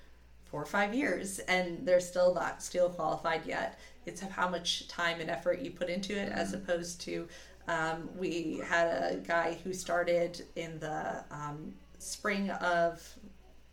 [0.47, 3.79] four or five years, and they're still not steel qualified yet.
[4.07, 7.29] It's how much time and effort you put into it, as opposed to
[7.69, 13.01] um, we had a guy who started in the um, spring of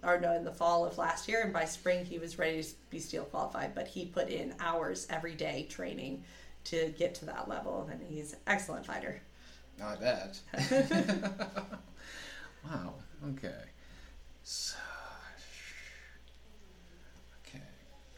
[0.03, 2.69] or no, in the fall of last year, and by spring he was ready to
[2.91, 3.73] be steel qualified.
[3.73, 6.23] But he put in hours every day training
[6.67, 9.21] to get to that level, and he's an excellent fighter.
[9.83, 10.39] I bet.
[12.65, 12.93] wow.
[13.29, 13.53] Okay.
[14.43, 14.77] So,
[17.47, 17.63] okay.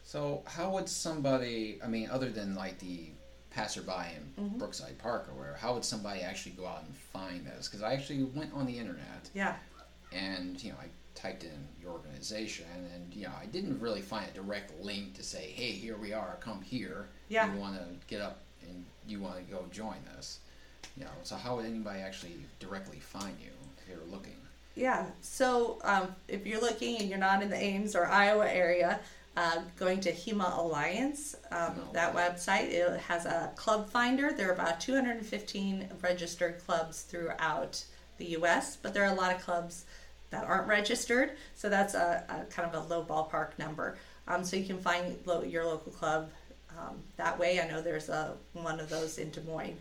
[0.02, 1.78] So, how would somebody?
[1.84, 3.10] I mean, other than like the
[3.50, 4.58] passerby in Mm-hmm.
[4.58, 7.68] Brookside Park or where, how would somebody actually go out and find this?
[7.68, 9.56] Because I actually went on the internet Yeah,
[10.12, 10.86] and you know I
[11.20, 15.22] typed in your organization, and you know, I didn't really find a direct link to
[15.22, 16.38] say, "Hey, here we are.
[16.40, 17.08] Come here.
[17.28, 17.52] Yeah.
[17.52, 20.40] You want to get up and you want to go join this."
[20.96, 24.36] You know, so how would anybody actually directly find you if you're looking?
[24.74, 25.06] Yeah.
[25.20, 29.00] So um, if you're looking and you're not in the Ames or Iowa area,
[29.36, 34.32] uh, going to HEMA Alliance, um, HEMA that website, it has a club finder.
[34.32, 37.84] There are about 215 registered clubs throughout
[38.18, 39.84] the U.S., but there are a lot of clubs
[40.30, 43.98] that aren't registered, so that's a, a kind of a low ballpark number.
[44.28, 46.30] Um, so you can find lo- your local club
[46.78, 47.60] um, that way.
[47.60, 49.76] I know there's a one of those in Des Moines.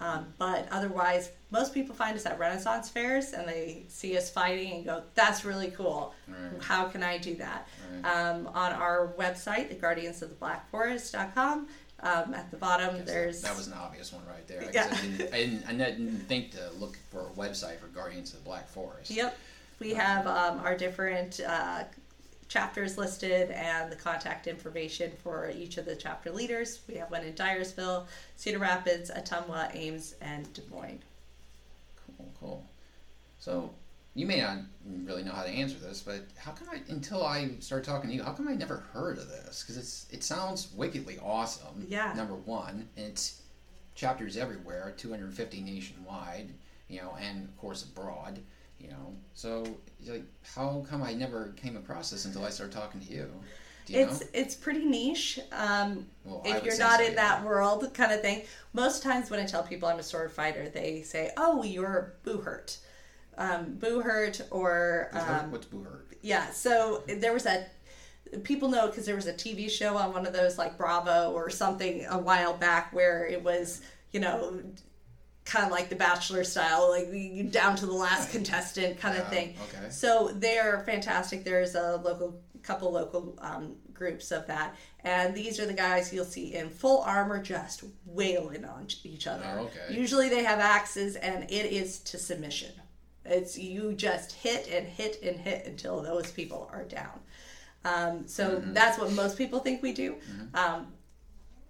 [0.00, 4.72] Um, but otherwise, most people find us at Renaissance fairs and they see us fighting
[4.72, 6.12] and go, "That's really cool.
[6.26, 6.60] Right.
[6.60, 7.68] How can I do that?"
[8.02, 8.04] Right.
[8.30, 11.68] Um, on our website, the Guardians of the Black Forest.com,
[12.00, 14.62] um, at the bottom there's that was an obvious one right there.
[14.62, 14.88] I, Yeah.
[14.90, 18.40] I, didn't, I, didn't, I didn't think to look for a website for Guardians of
[18.40, 19.12] the Black Forest.
[19.12, 19.38] Yep.
[19.78, 21.84] We have um, our different uh,
[22.48, 26.80] chapters listed and the contact information for each of the chapter leaders.
[26.88, 28.06] We have one in Dyersville,
[28.36, 31.02] Cedar Rapids, Ottumwa, Ames, and Des Moines.
[32.16, 32.66] Cool, cool.
[33.38, 33.74] So
[34.14, 34.58] you may not
[35.04, 38.16] really know how to answer this, but how come I, until I started talking to
[38.16, 39.62] you, how come I never heard of this?
[39.62, 41.86] Because it's it sounds wickedly awesome.
[41.88, 42.12] Yeah.
[42.16, 43.42] Number one, and it's
[43.94, 46.50] chapters everywhere, 250 nationwide,
[46.88, 48.38] you know, and of course abroad,
[48.84, 49.14] you know.
[49.32, 49.64] So
[50.06, 53.30] like, how come I never came across this until I started talking to you?
[53.86, 54.26] You It's know?
[54.32, 55.40] it's pretty niche.
[55.52, 57.16] Um, Well, if you're not so, in yeah.
[57.16, 58.42] that world, kind of thing.
[58.72, 62.78] Most times when I tell people I'm a sword fighter, they say, "Oh, you're Buhurt."
[63.36, 66.06] Um, Buhurt or um, What's Buhurt?
[66.22, 67.66] Yeah, so there was a
[68.42, 71.50] people know because there was a TV show on one of those like Bravo or
[71.50, 74.60] something a while back where it was you know
[75.44, 79.54] kind of like the Bachelor style, like down to the last contestant kind of thing.
[79.74, 79.90] okay.
[79.90, 81.44] So they're fantastic.
[81.44, 86.24] There's a local couple local um, groups of that, and these are the guys you'll
[86.24, 89.44] see in full armor just wailing on each other.
[89.58, 89.94] Oh, okay.
[89.94, 92.72] Usually they have axes, and it is to submission.
[93.26, 97.20] It's you just hit and hit and hit until those people are down.
[97.84, 100.16] Um, so that's what most people think we do.
[100.54, 100.93] Um,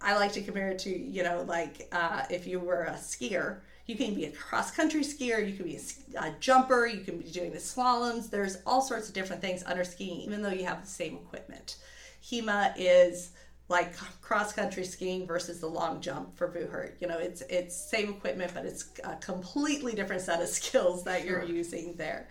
[0.04, 3.60] I like to compare it to, you know, like uh, if you were a skier,
[3.86, 5.78] you can be a cross country skier, you can be
[6.16, 8.30] a jumper, you can be doing the slaloms.
[8.30, 11.76] There's all sorts of different things under skiing, even though you have the same equipment.
[12.22, 13.30] HEMA is
[13.68, 16.96] like cross country skiing versus the long jump for Buhurt.
[17.00, 21.24] You know, it's it's same equipment, but it's a completely different set of skills that
[21.24, 21.56] you're Sure.
[21.56, 22.28] using there.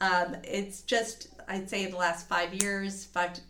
[0.00, 3.40] Um, it's just I'd say in the last five years, five to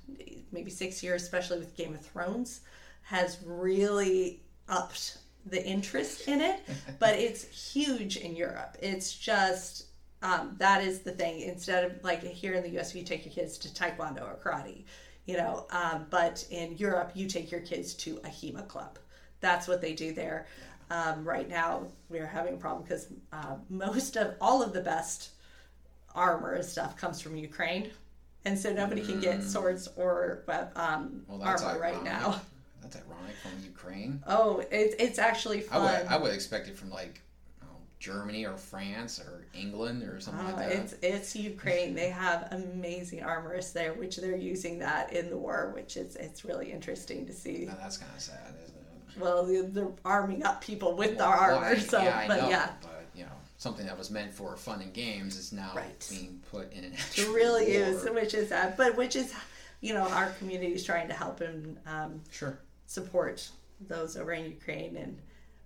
[0.52, 2.60] maybe six years, especially with Game of Thrones,
[3.04, 6.60] has really upped the interest in it.
[6.98, 8.76] but it's huge in Europe.
[8.80, 9.86] It's just
[10.22, 11.40] um, that is the thing.
[11.40, 14.84] Instead of like here in the U.S., you take your kids to Taekwondo or karate,
[15.26, 15.66] you know.
[15.70, 18.98] Um, but in Europe, you take your kids to a HEMA club.
[19.40, 20.46] That's what they do there.
[20.90, 25.30] Um, right now, we're having a problem because uh, most of all of the best
[26.14, 27.90] armor and stuff comes from Ukraine,
[28.46, 30.44] and so nobody can get swords or
[30.76, 32.40] um, Well, armor right now.
[32.84, 34.22] That's ironic from Ukraine.
[34.26, 35.82] Oh, it's it's actually I fun.
[35.82, 37.20] would I would expect it from like
[37.62, 37.66] I
[37.98, 40.72] Germany or France or England or something Uh, like that.
[40.72, 41.94] it's it's Ukraine.
[41.94, 46.44] They have amazing armorists there, which they're using that in the war, which is it's
[46.44, 47.64] really interesting to see.
[47.66, 49.20] Now, that's kind of sad, isn't it?
[49.20, 52.40] Well, they're, they're arming up people with the Well, armor, I- so yeah, I but
[52.42, 55.70] know, yeah, but you know, something that was meant for fun and games is now
[55.74, 56.06] Right.
[56.10, 57.84] being put in an it really war.
[57.88, 59.32] is, which is sad, but which is,
[59.80, 62.58] you know, our community is trying to help and um, Sure.
[62.94, 63.48] Support
[63.80, 65.18] those over in Ukraine, and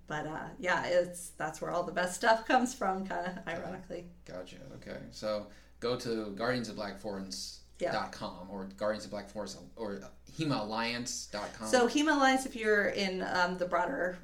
[0.06, 4.06] but uh, yeah, it's that's where all the best stuff comes from, kind of ironically.
[4.24, 4.56] Gotcha.
[4.76, 4.98] Okay.
[5.10, 5.48] So
[5.80, 10.00] go to guardians of black forest dot com or Guardians of Black Forest or
[10.38, 11.68] HemaAlliance.com.
[11.68, 14.18] So HEMA Alliance, if you're in um, the broader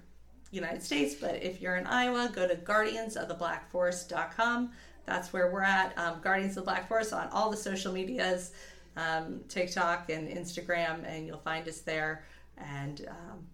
[0.51, 4.73] United States, but if you're in Iowa, go to guardiansoftheblackforest.com.
[5.07, 5.97] That's where we're at.
[5.99, 8.51] Um, Guardians of the Black Forest on all the social medias,
[8.97, 12.25] um, TikTok and Instagram, and you'll find us there.
[12.59, 13.47] And um,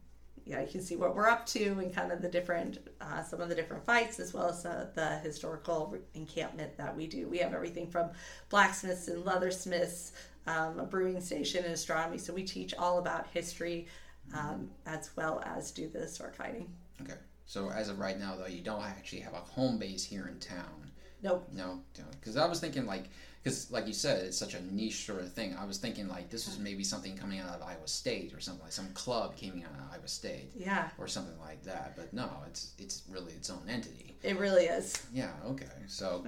[0.44, 3.40] yeah, you can see what we're up to and kind of the different, uh, some
[3.40, 7.28] of the different fights, as well as uh, the historical encampment that we do.
[7.28, 8.10] We have everything from
[8.48, 10.12] blacksmiths and leathersmiths,
[10.46, 12.18] um, a brewing station, and astronomy.
[12.18, 13.86] So we teach all about history
[14.34, 16.68] um, as well as do the sword fighting.
[17.02, 17.14] Okay.
[17.46, 20.38] So as of right now, though, you don't actually have a home base here in
[20.38, 20.90] town.
[21.22, 21.48] Nope.
[21.52, 21.80] No,
[22.12, 23.10] because I was thinking like,
[23.42, 25.56] because like you said, it's such a niche sort of thing.
[25.58, 28.62] I was thinking like this was maybe something coming out of Iowa State or something
[28.62, 31.94] like some club coming out of Iowa State Yeah, or something like that.
[31.96, 34.16] But no, it's it's really its own entity.
[34.22, 34.94] it really is.
[35.12, 35.30] Yeah.
[35.46, 35.64] Okay.
[35.86, 36.22] So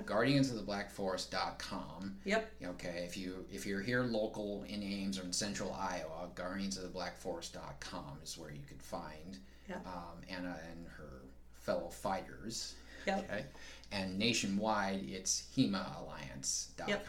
[0.92, 2.16] guardiansoftheblackforest.com.
[2.24, 2.52] Yep.
[2.64, 3.04] Okay.
[3.06, 8.50] If you if you're here local in Ames or in Central Iowa, guardiansoftheblackforest.com is where
[8.50, 9.38] you could find
[9.68, 9.76] Yeah.
[9.86, 11.22] um, Anna and her
[11.54, 12.74] fellow fighters.
[13.06, 13.18] Yep.
[13.30, 13.44] Okay.
[13.92, 16.88] And nationwide, it's HEMAalliance.com.
[16.88, 17.08] Yep.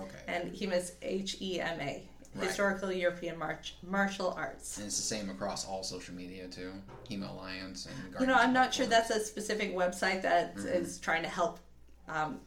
[0.00, 0.18] Okay.
[0.26, 2.08] And HEMA is H E M A.
[2.40, 4.76] Historical European March, Martial Arts.
[4.76, 6.72] And it's the same across all social media too.
[7.10, 11.22] HEMA Alliance and You know, I'm not sure that's a specific website that is trying
[11.22, 11.58] to help
[12.06, 12.38] um,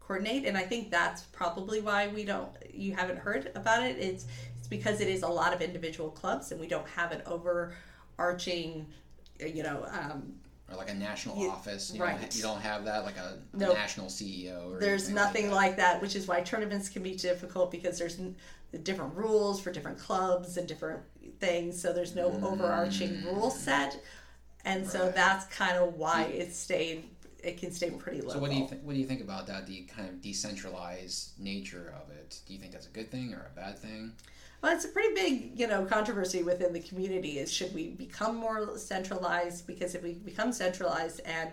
[0.00, 2.50] coordinate, and I think that's probably why we don't.
[2.72, 3.96] You haven't heard about it.
[3.98, 4.26] It's
[4.58, 8.86] it's because it is a lot of individual clubs, and we don't have an overarching,
[9.38, 10.32] you know, um,
[10.70, 11.90] or like a national You- office.
[11.92, 12.36] You, don't right.
[12.36, 13.74] you don't have that like a Nope.
[13.74, 14.74] national CEO.
[14.74, 18.18] Or there's nothing like, like that, which is why tournaments can be difficult because there's
[18.82, 21.00] different rules for different clubs and different
[21.40, 21.80] things.
[21.80, 22.42] So there's no mm.
[22.42, 24.00] overarching rule set,
[24.64, 27.08] and so that's kind of why it stayed.
[27.42, 28.34] It can stay pretty local.
[28.34, 29.66] So what do you th- what do you think about that?
[29.66, 32.40] The kind of decentralized nature of it.
[32.46, 34.12] Do you think that's a good thing or a bad thing?
[34.60, 37.38] Well, it's a pretty big, you know, controversy within the community.
[37.38, 39.66] Is should we become more centralized?
[39.66, 41.50] Because if we become centralized and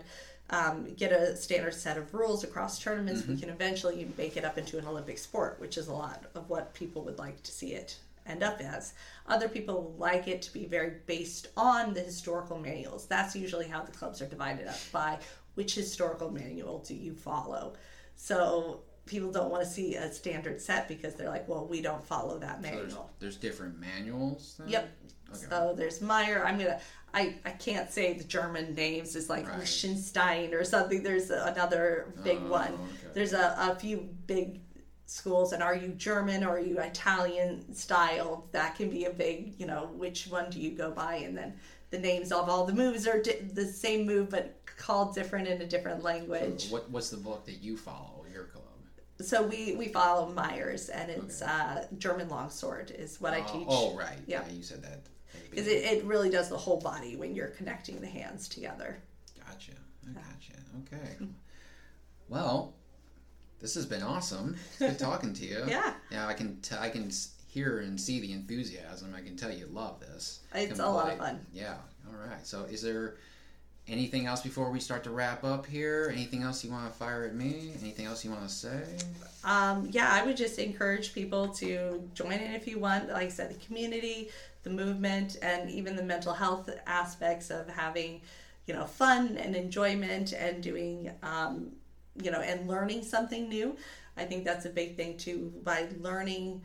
[0.50, 4.58] um, get a standard set of rules across tournaments, we can eventually make it up
[4.58, 7.74] into an Olympic sport, which is a lot of what people would like to see
[7.74, 7.96] it
[8.26, 8.94] end up as.
[9.28, 13.06] Other people like it to be very based on the historical manuals.
[13.06, 15.18] That's usually how the clubs are divided up by
[15.54, 17.74] which historical manual do you follow.
[18.16, 22.04] So people don't want to see a standard set because they're like, well, we don't
[22.04, 23.10] follow that So there's, manual.
[23.20, 24.56] there's different manuals.
[24.58, 24.68] Then?
[24.68, 24.88] Yep.
[25.30, 25.46] Okay.
[25.50, 26.44] So there's Meyer.
[26.44, 26.80] I'm gonna.
[27.14, 29.16] I I can't say the German names.
[29.16, 29.58] It's like Right.
[29.60, 31.02] Liechtenstein or something.
[31.02, 32.72] There's another big Oh, one.
[32.72, 33.12] okay.
[33.14, 34.60] There's a, a few big
[35.06, 38.46] schools, and are you German or are you Italian style?
[38.52, 39.54] That can be a big.
[39.58, 41.16] You know, which one do you go by?
[41.16, 41.54] And then
[41.90, 45.60] the names of all the moves are di- the same move, but called different in
[45.62, 46.68] a different language.
[46.70, 48.15] What what's the book that you follow?
[49.20, 53.66] So we we follow Meyer's, and it's uh, German longsword is what I Uh, teach.
[53.68, 54.18] Oh right.
[54.26, 54.42] Yeah.
[54.46, 54.52] Yeah.
[54.54, 55.00] You said that.
[55.50, 58.98] Because it, it really does the whole body when you're connecting the hands together.
[59.46, 59.72] Gotcha.
[60.08, 60.52] I gotcha.
[60.94, 61.26] Okay.
[62.28, 62.74] Well,
[63.60, 64.56] this has been awesome.
[64.78, 65.64] It's good talking to you.
[65.68, 65.94] Yeah.
[66.10, 67.10] Yeah, I can t- I can
[67.48, 69.14] hear and see the enthusiasm.
[69.16, 70.40] I can tell you love this.
[70.54, 71.44] It's a lot of fun.
[71.52, 71.76] Yeah.
[72.08, 72.46] All right.
[72.46, 73.16] So, is there
[73.88, 76.10] anything else before we start to wrap up here?
[76.12, 77.72] Anything else you want to fire at me?
[77.80, 78.82] Anything else you want to say?
[79.44, 83.08] Um, yeah, I would just encourage people to join in if you want.
[83.08, 84.30] Like I said, the community,
[84.64, 88.20] the movement, and even the mental health aspects of having,
[88.66, 91.72] you know, fun and enjoyment and doing, um,
[92.20, 93.76] you know, and learning something new.
[94.16, 95.52] I think that's a big thing too.
[95.62, 96.62] By learning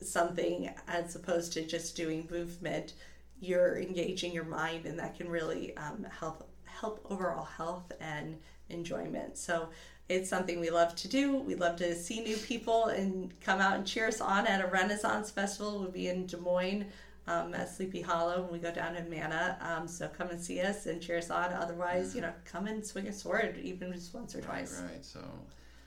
[0.00, 2.94] something as opposed to just doing movement,
[3.40, 9.36] you're engaging your mind, and that can really um, help help overall health and enjoyment.
[9.36, 9.68] So
[10.08, 11.36] it's something we love to do.
[11.36, 14.66] We love to see new people and come out and cheer us on at a
[14.66, 15.80] Renaissance Festival.
[15.80, 16.86] We'll be in Des Moines
[17.26, 19.58] um, at Sleepy Hollow when we go down to Amana.
[19.60, 21.52] Um, so come and see us and cheer us on.
[21.52, 24.80] Otherwise, you know, come and swing a sword even just once or twice.
[24.80, 24.92] Right.
[24.92, 25.04] Right.
[25.04, 25.20] So,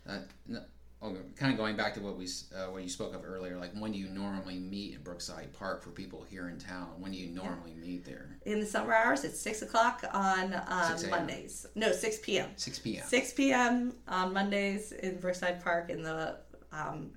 [0.08, 0.66] uh, n-
[1.02, 2.26] oh, kind of going back to what we
[2.56, 3.58] uh, what you spoke of earlier.
[3.58, 6.90] Like, when do you normally meet at Brookside Park for people here in town?
[7.00, 8.38] When do you normally meet there?
[8.46, 11.66] In the summer hours, it's six o'clock on um, 6 Mondays.
[11.76, 12.50] No, six p.m.
[12.56, 13.04] Six p.m.
[13.08, 13.94] 6 p.m.
[14.08, 15.90] on Mondays in Brookside Park.
[15.90, 16.38] And the
[16.72, 17.12] um,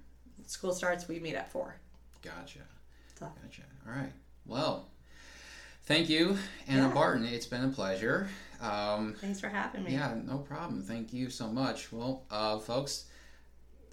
[0.47, 1.76] school starts, we meet at 4.
[2.22, 2.61] Gotcha.
[3.18, 3.62] So- Gotcha.
[3.87, 4.12] All right.
[4.47, 4.89] Well,
[5.85, 6.95] thank you, Anna Yeah.
[6.95, 7.24] Barton.
[7.24, 8.28] It's been a pleasure.
[8.61, 9.93] Um, Thanks for having me.
[9.93, 10.82] yeah, no problem.
[10.82, 11.93] Thank you so much.
[11.93, 13.07] Well, uh, folks,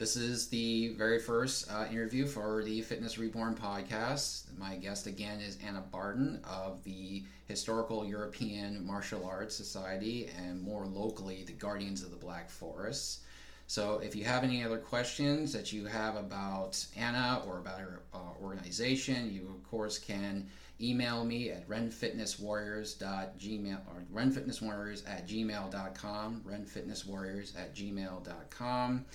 [0.02, 4.46] this is the very first uh, interview for the Fitness Reborn podcast.
[4.58, 10.88] My guest again is Anna Barton of the Historical European Martial Arts Society and more
[10.88, 13.20] locally, the Guardians of the Black Forest.
[13.68, 18.02] So, if you have any other questions that you have about Anna or about her
[18.12, 20.48] uh, organization, you of course can
[20.82, 29.06] email me at renfitnesswarriors.gmail or renfitnesswarriors at gmail.com, renfitnesswarriors at gmail.com.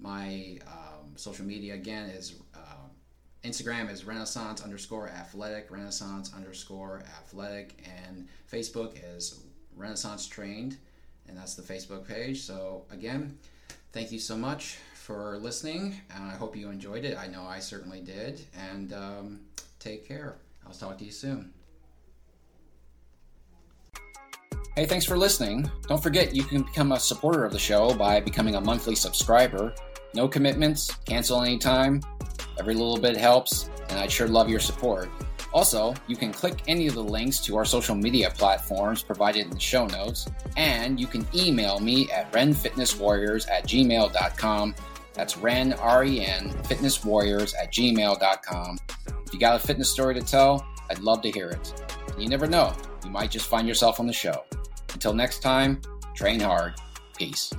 [0.00, 2.88] My um, social media again is uh,
[3.44, 9.40] Instagram is Renaissance underscore athletic, Renaissance underscore athletic, and Facebook is
[9.76, 10.76] Renaissance Trained,
[11.28, 12.40] and that's the Facebook page.
[12.42, 13.38] So, again,
[13.92, 17.16] thank you so much for listening, and I hope you enjoyed it.
[17.16, 19.40] I know I certainly did, and um,
[19.78, 20.36] take care.
[20.66, 21.52] I'll talk to you soon.
[24.76, 25.68] Hey, thanks for listening.
[25.88, 29.74] Don't forget you can become a supporter of the show by becoming a monthly subscriber.
[30.14, 32.00] No commitments, cancel anytime.
[32.58, 35.08] Every little bit helps, and I'd sure love your support.
[35.52, 39.50] Also, you can click any of the links to our social media platforms provided in
[39.50, 44.74] the show notes, and you can email me at renfitnesswarriors at gmail.com.
[45.12, 48.78] That's ren, R-E-N, fitnesswarriors at gmail.com.
[49.26, 51.92] If you got a fitness story to tell, I'd love to hear it.
[52.12, 52.72] And you never know,
[53.04, 54.44] you might just find yourself on the show.
[54.92, 55.80] Until next time,
[56.14, 56.74] train hard.
[57.16, 57.52] Peace.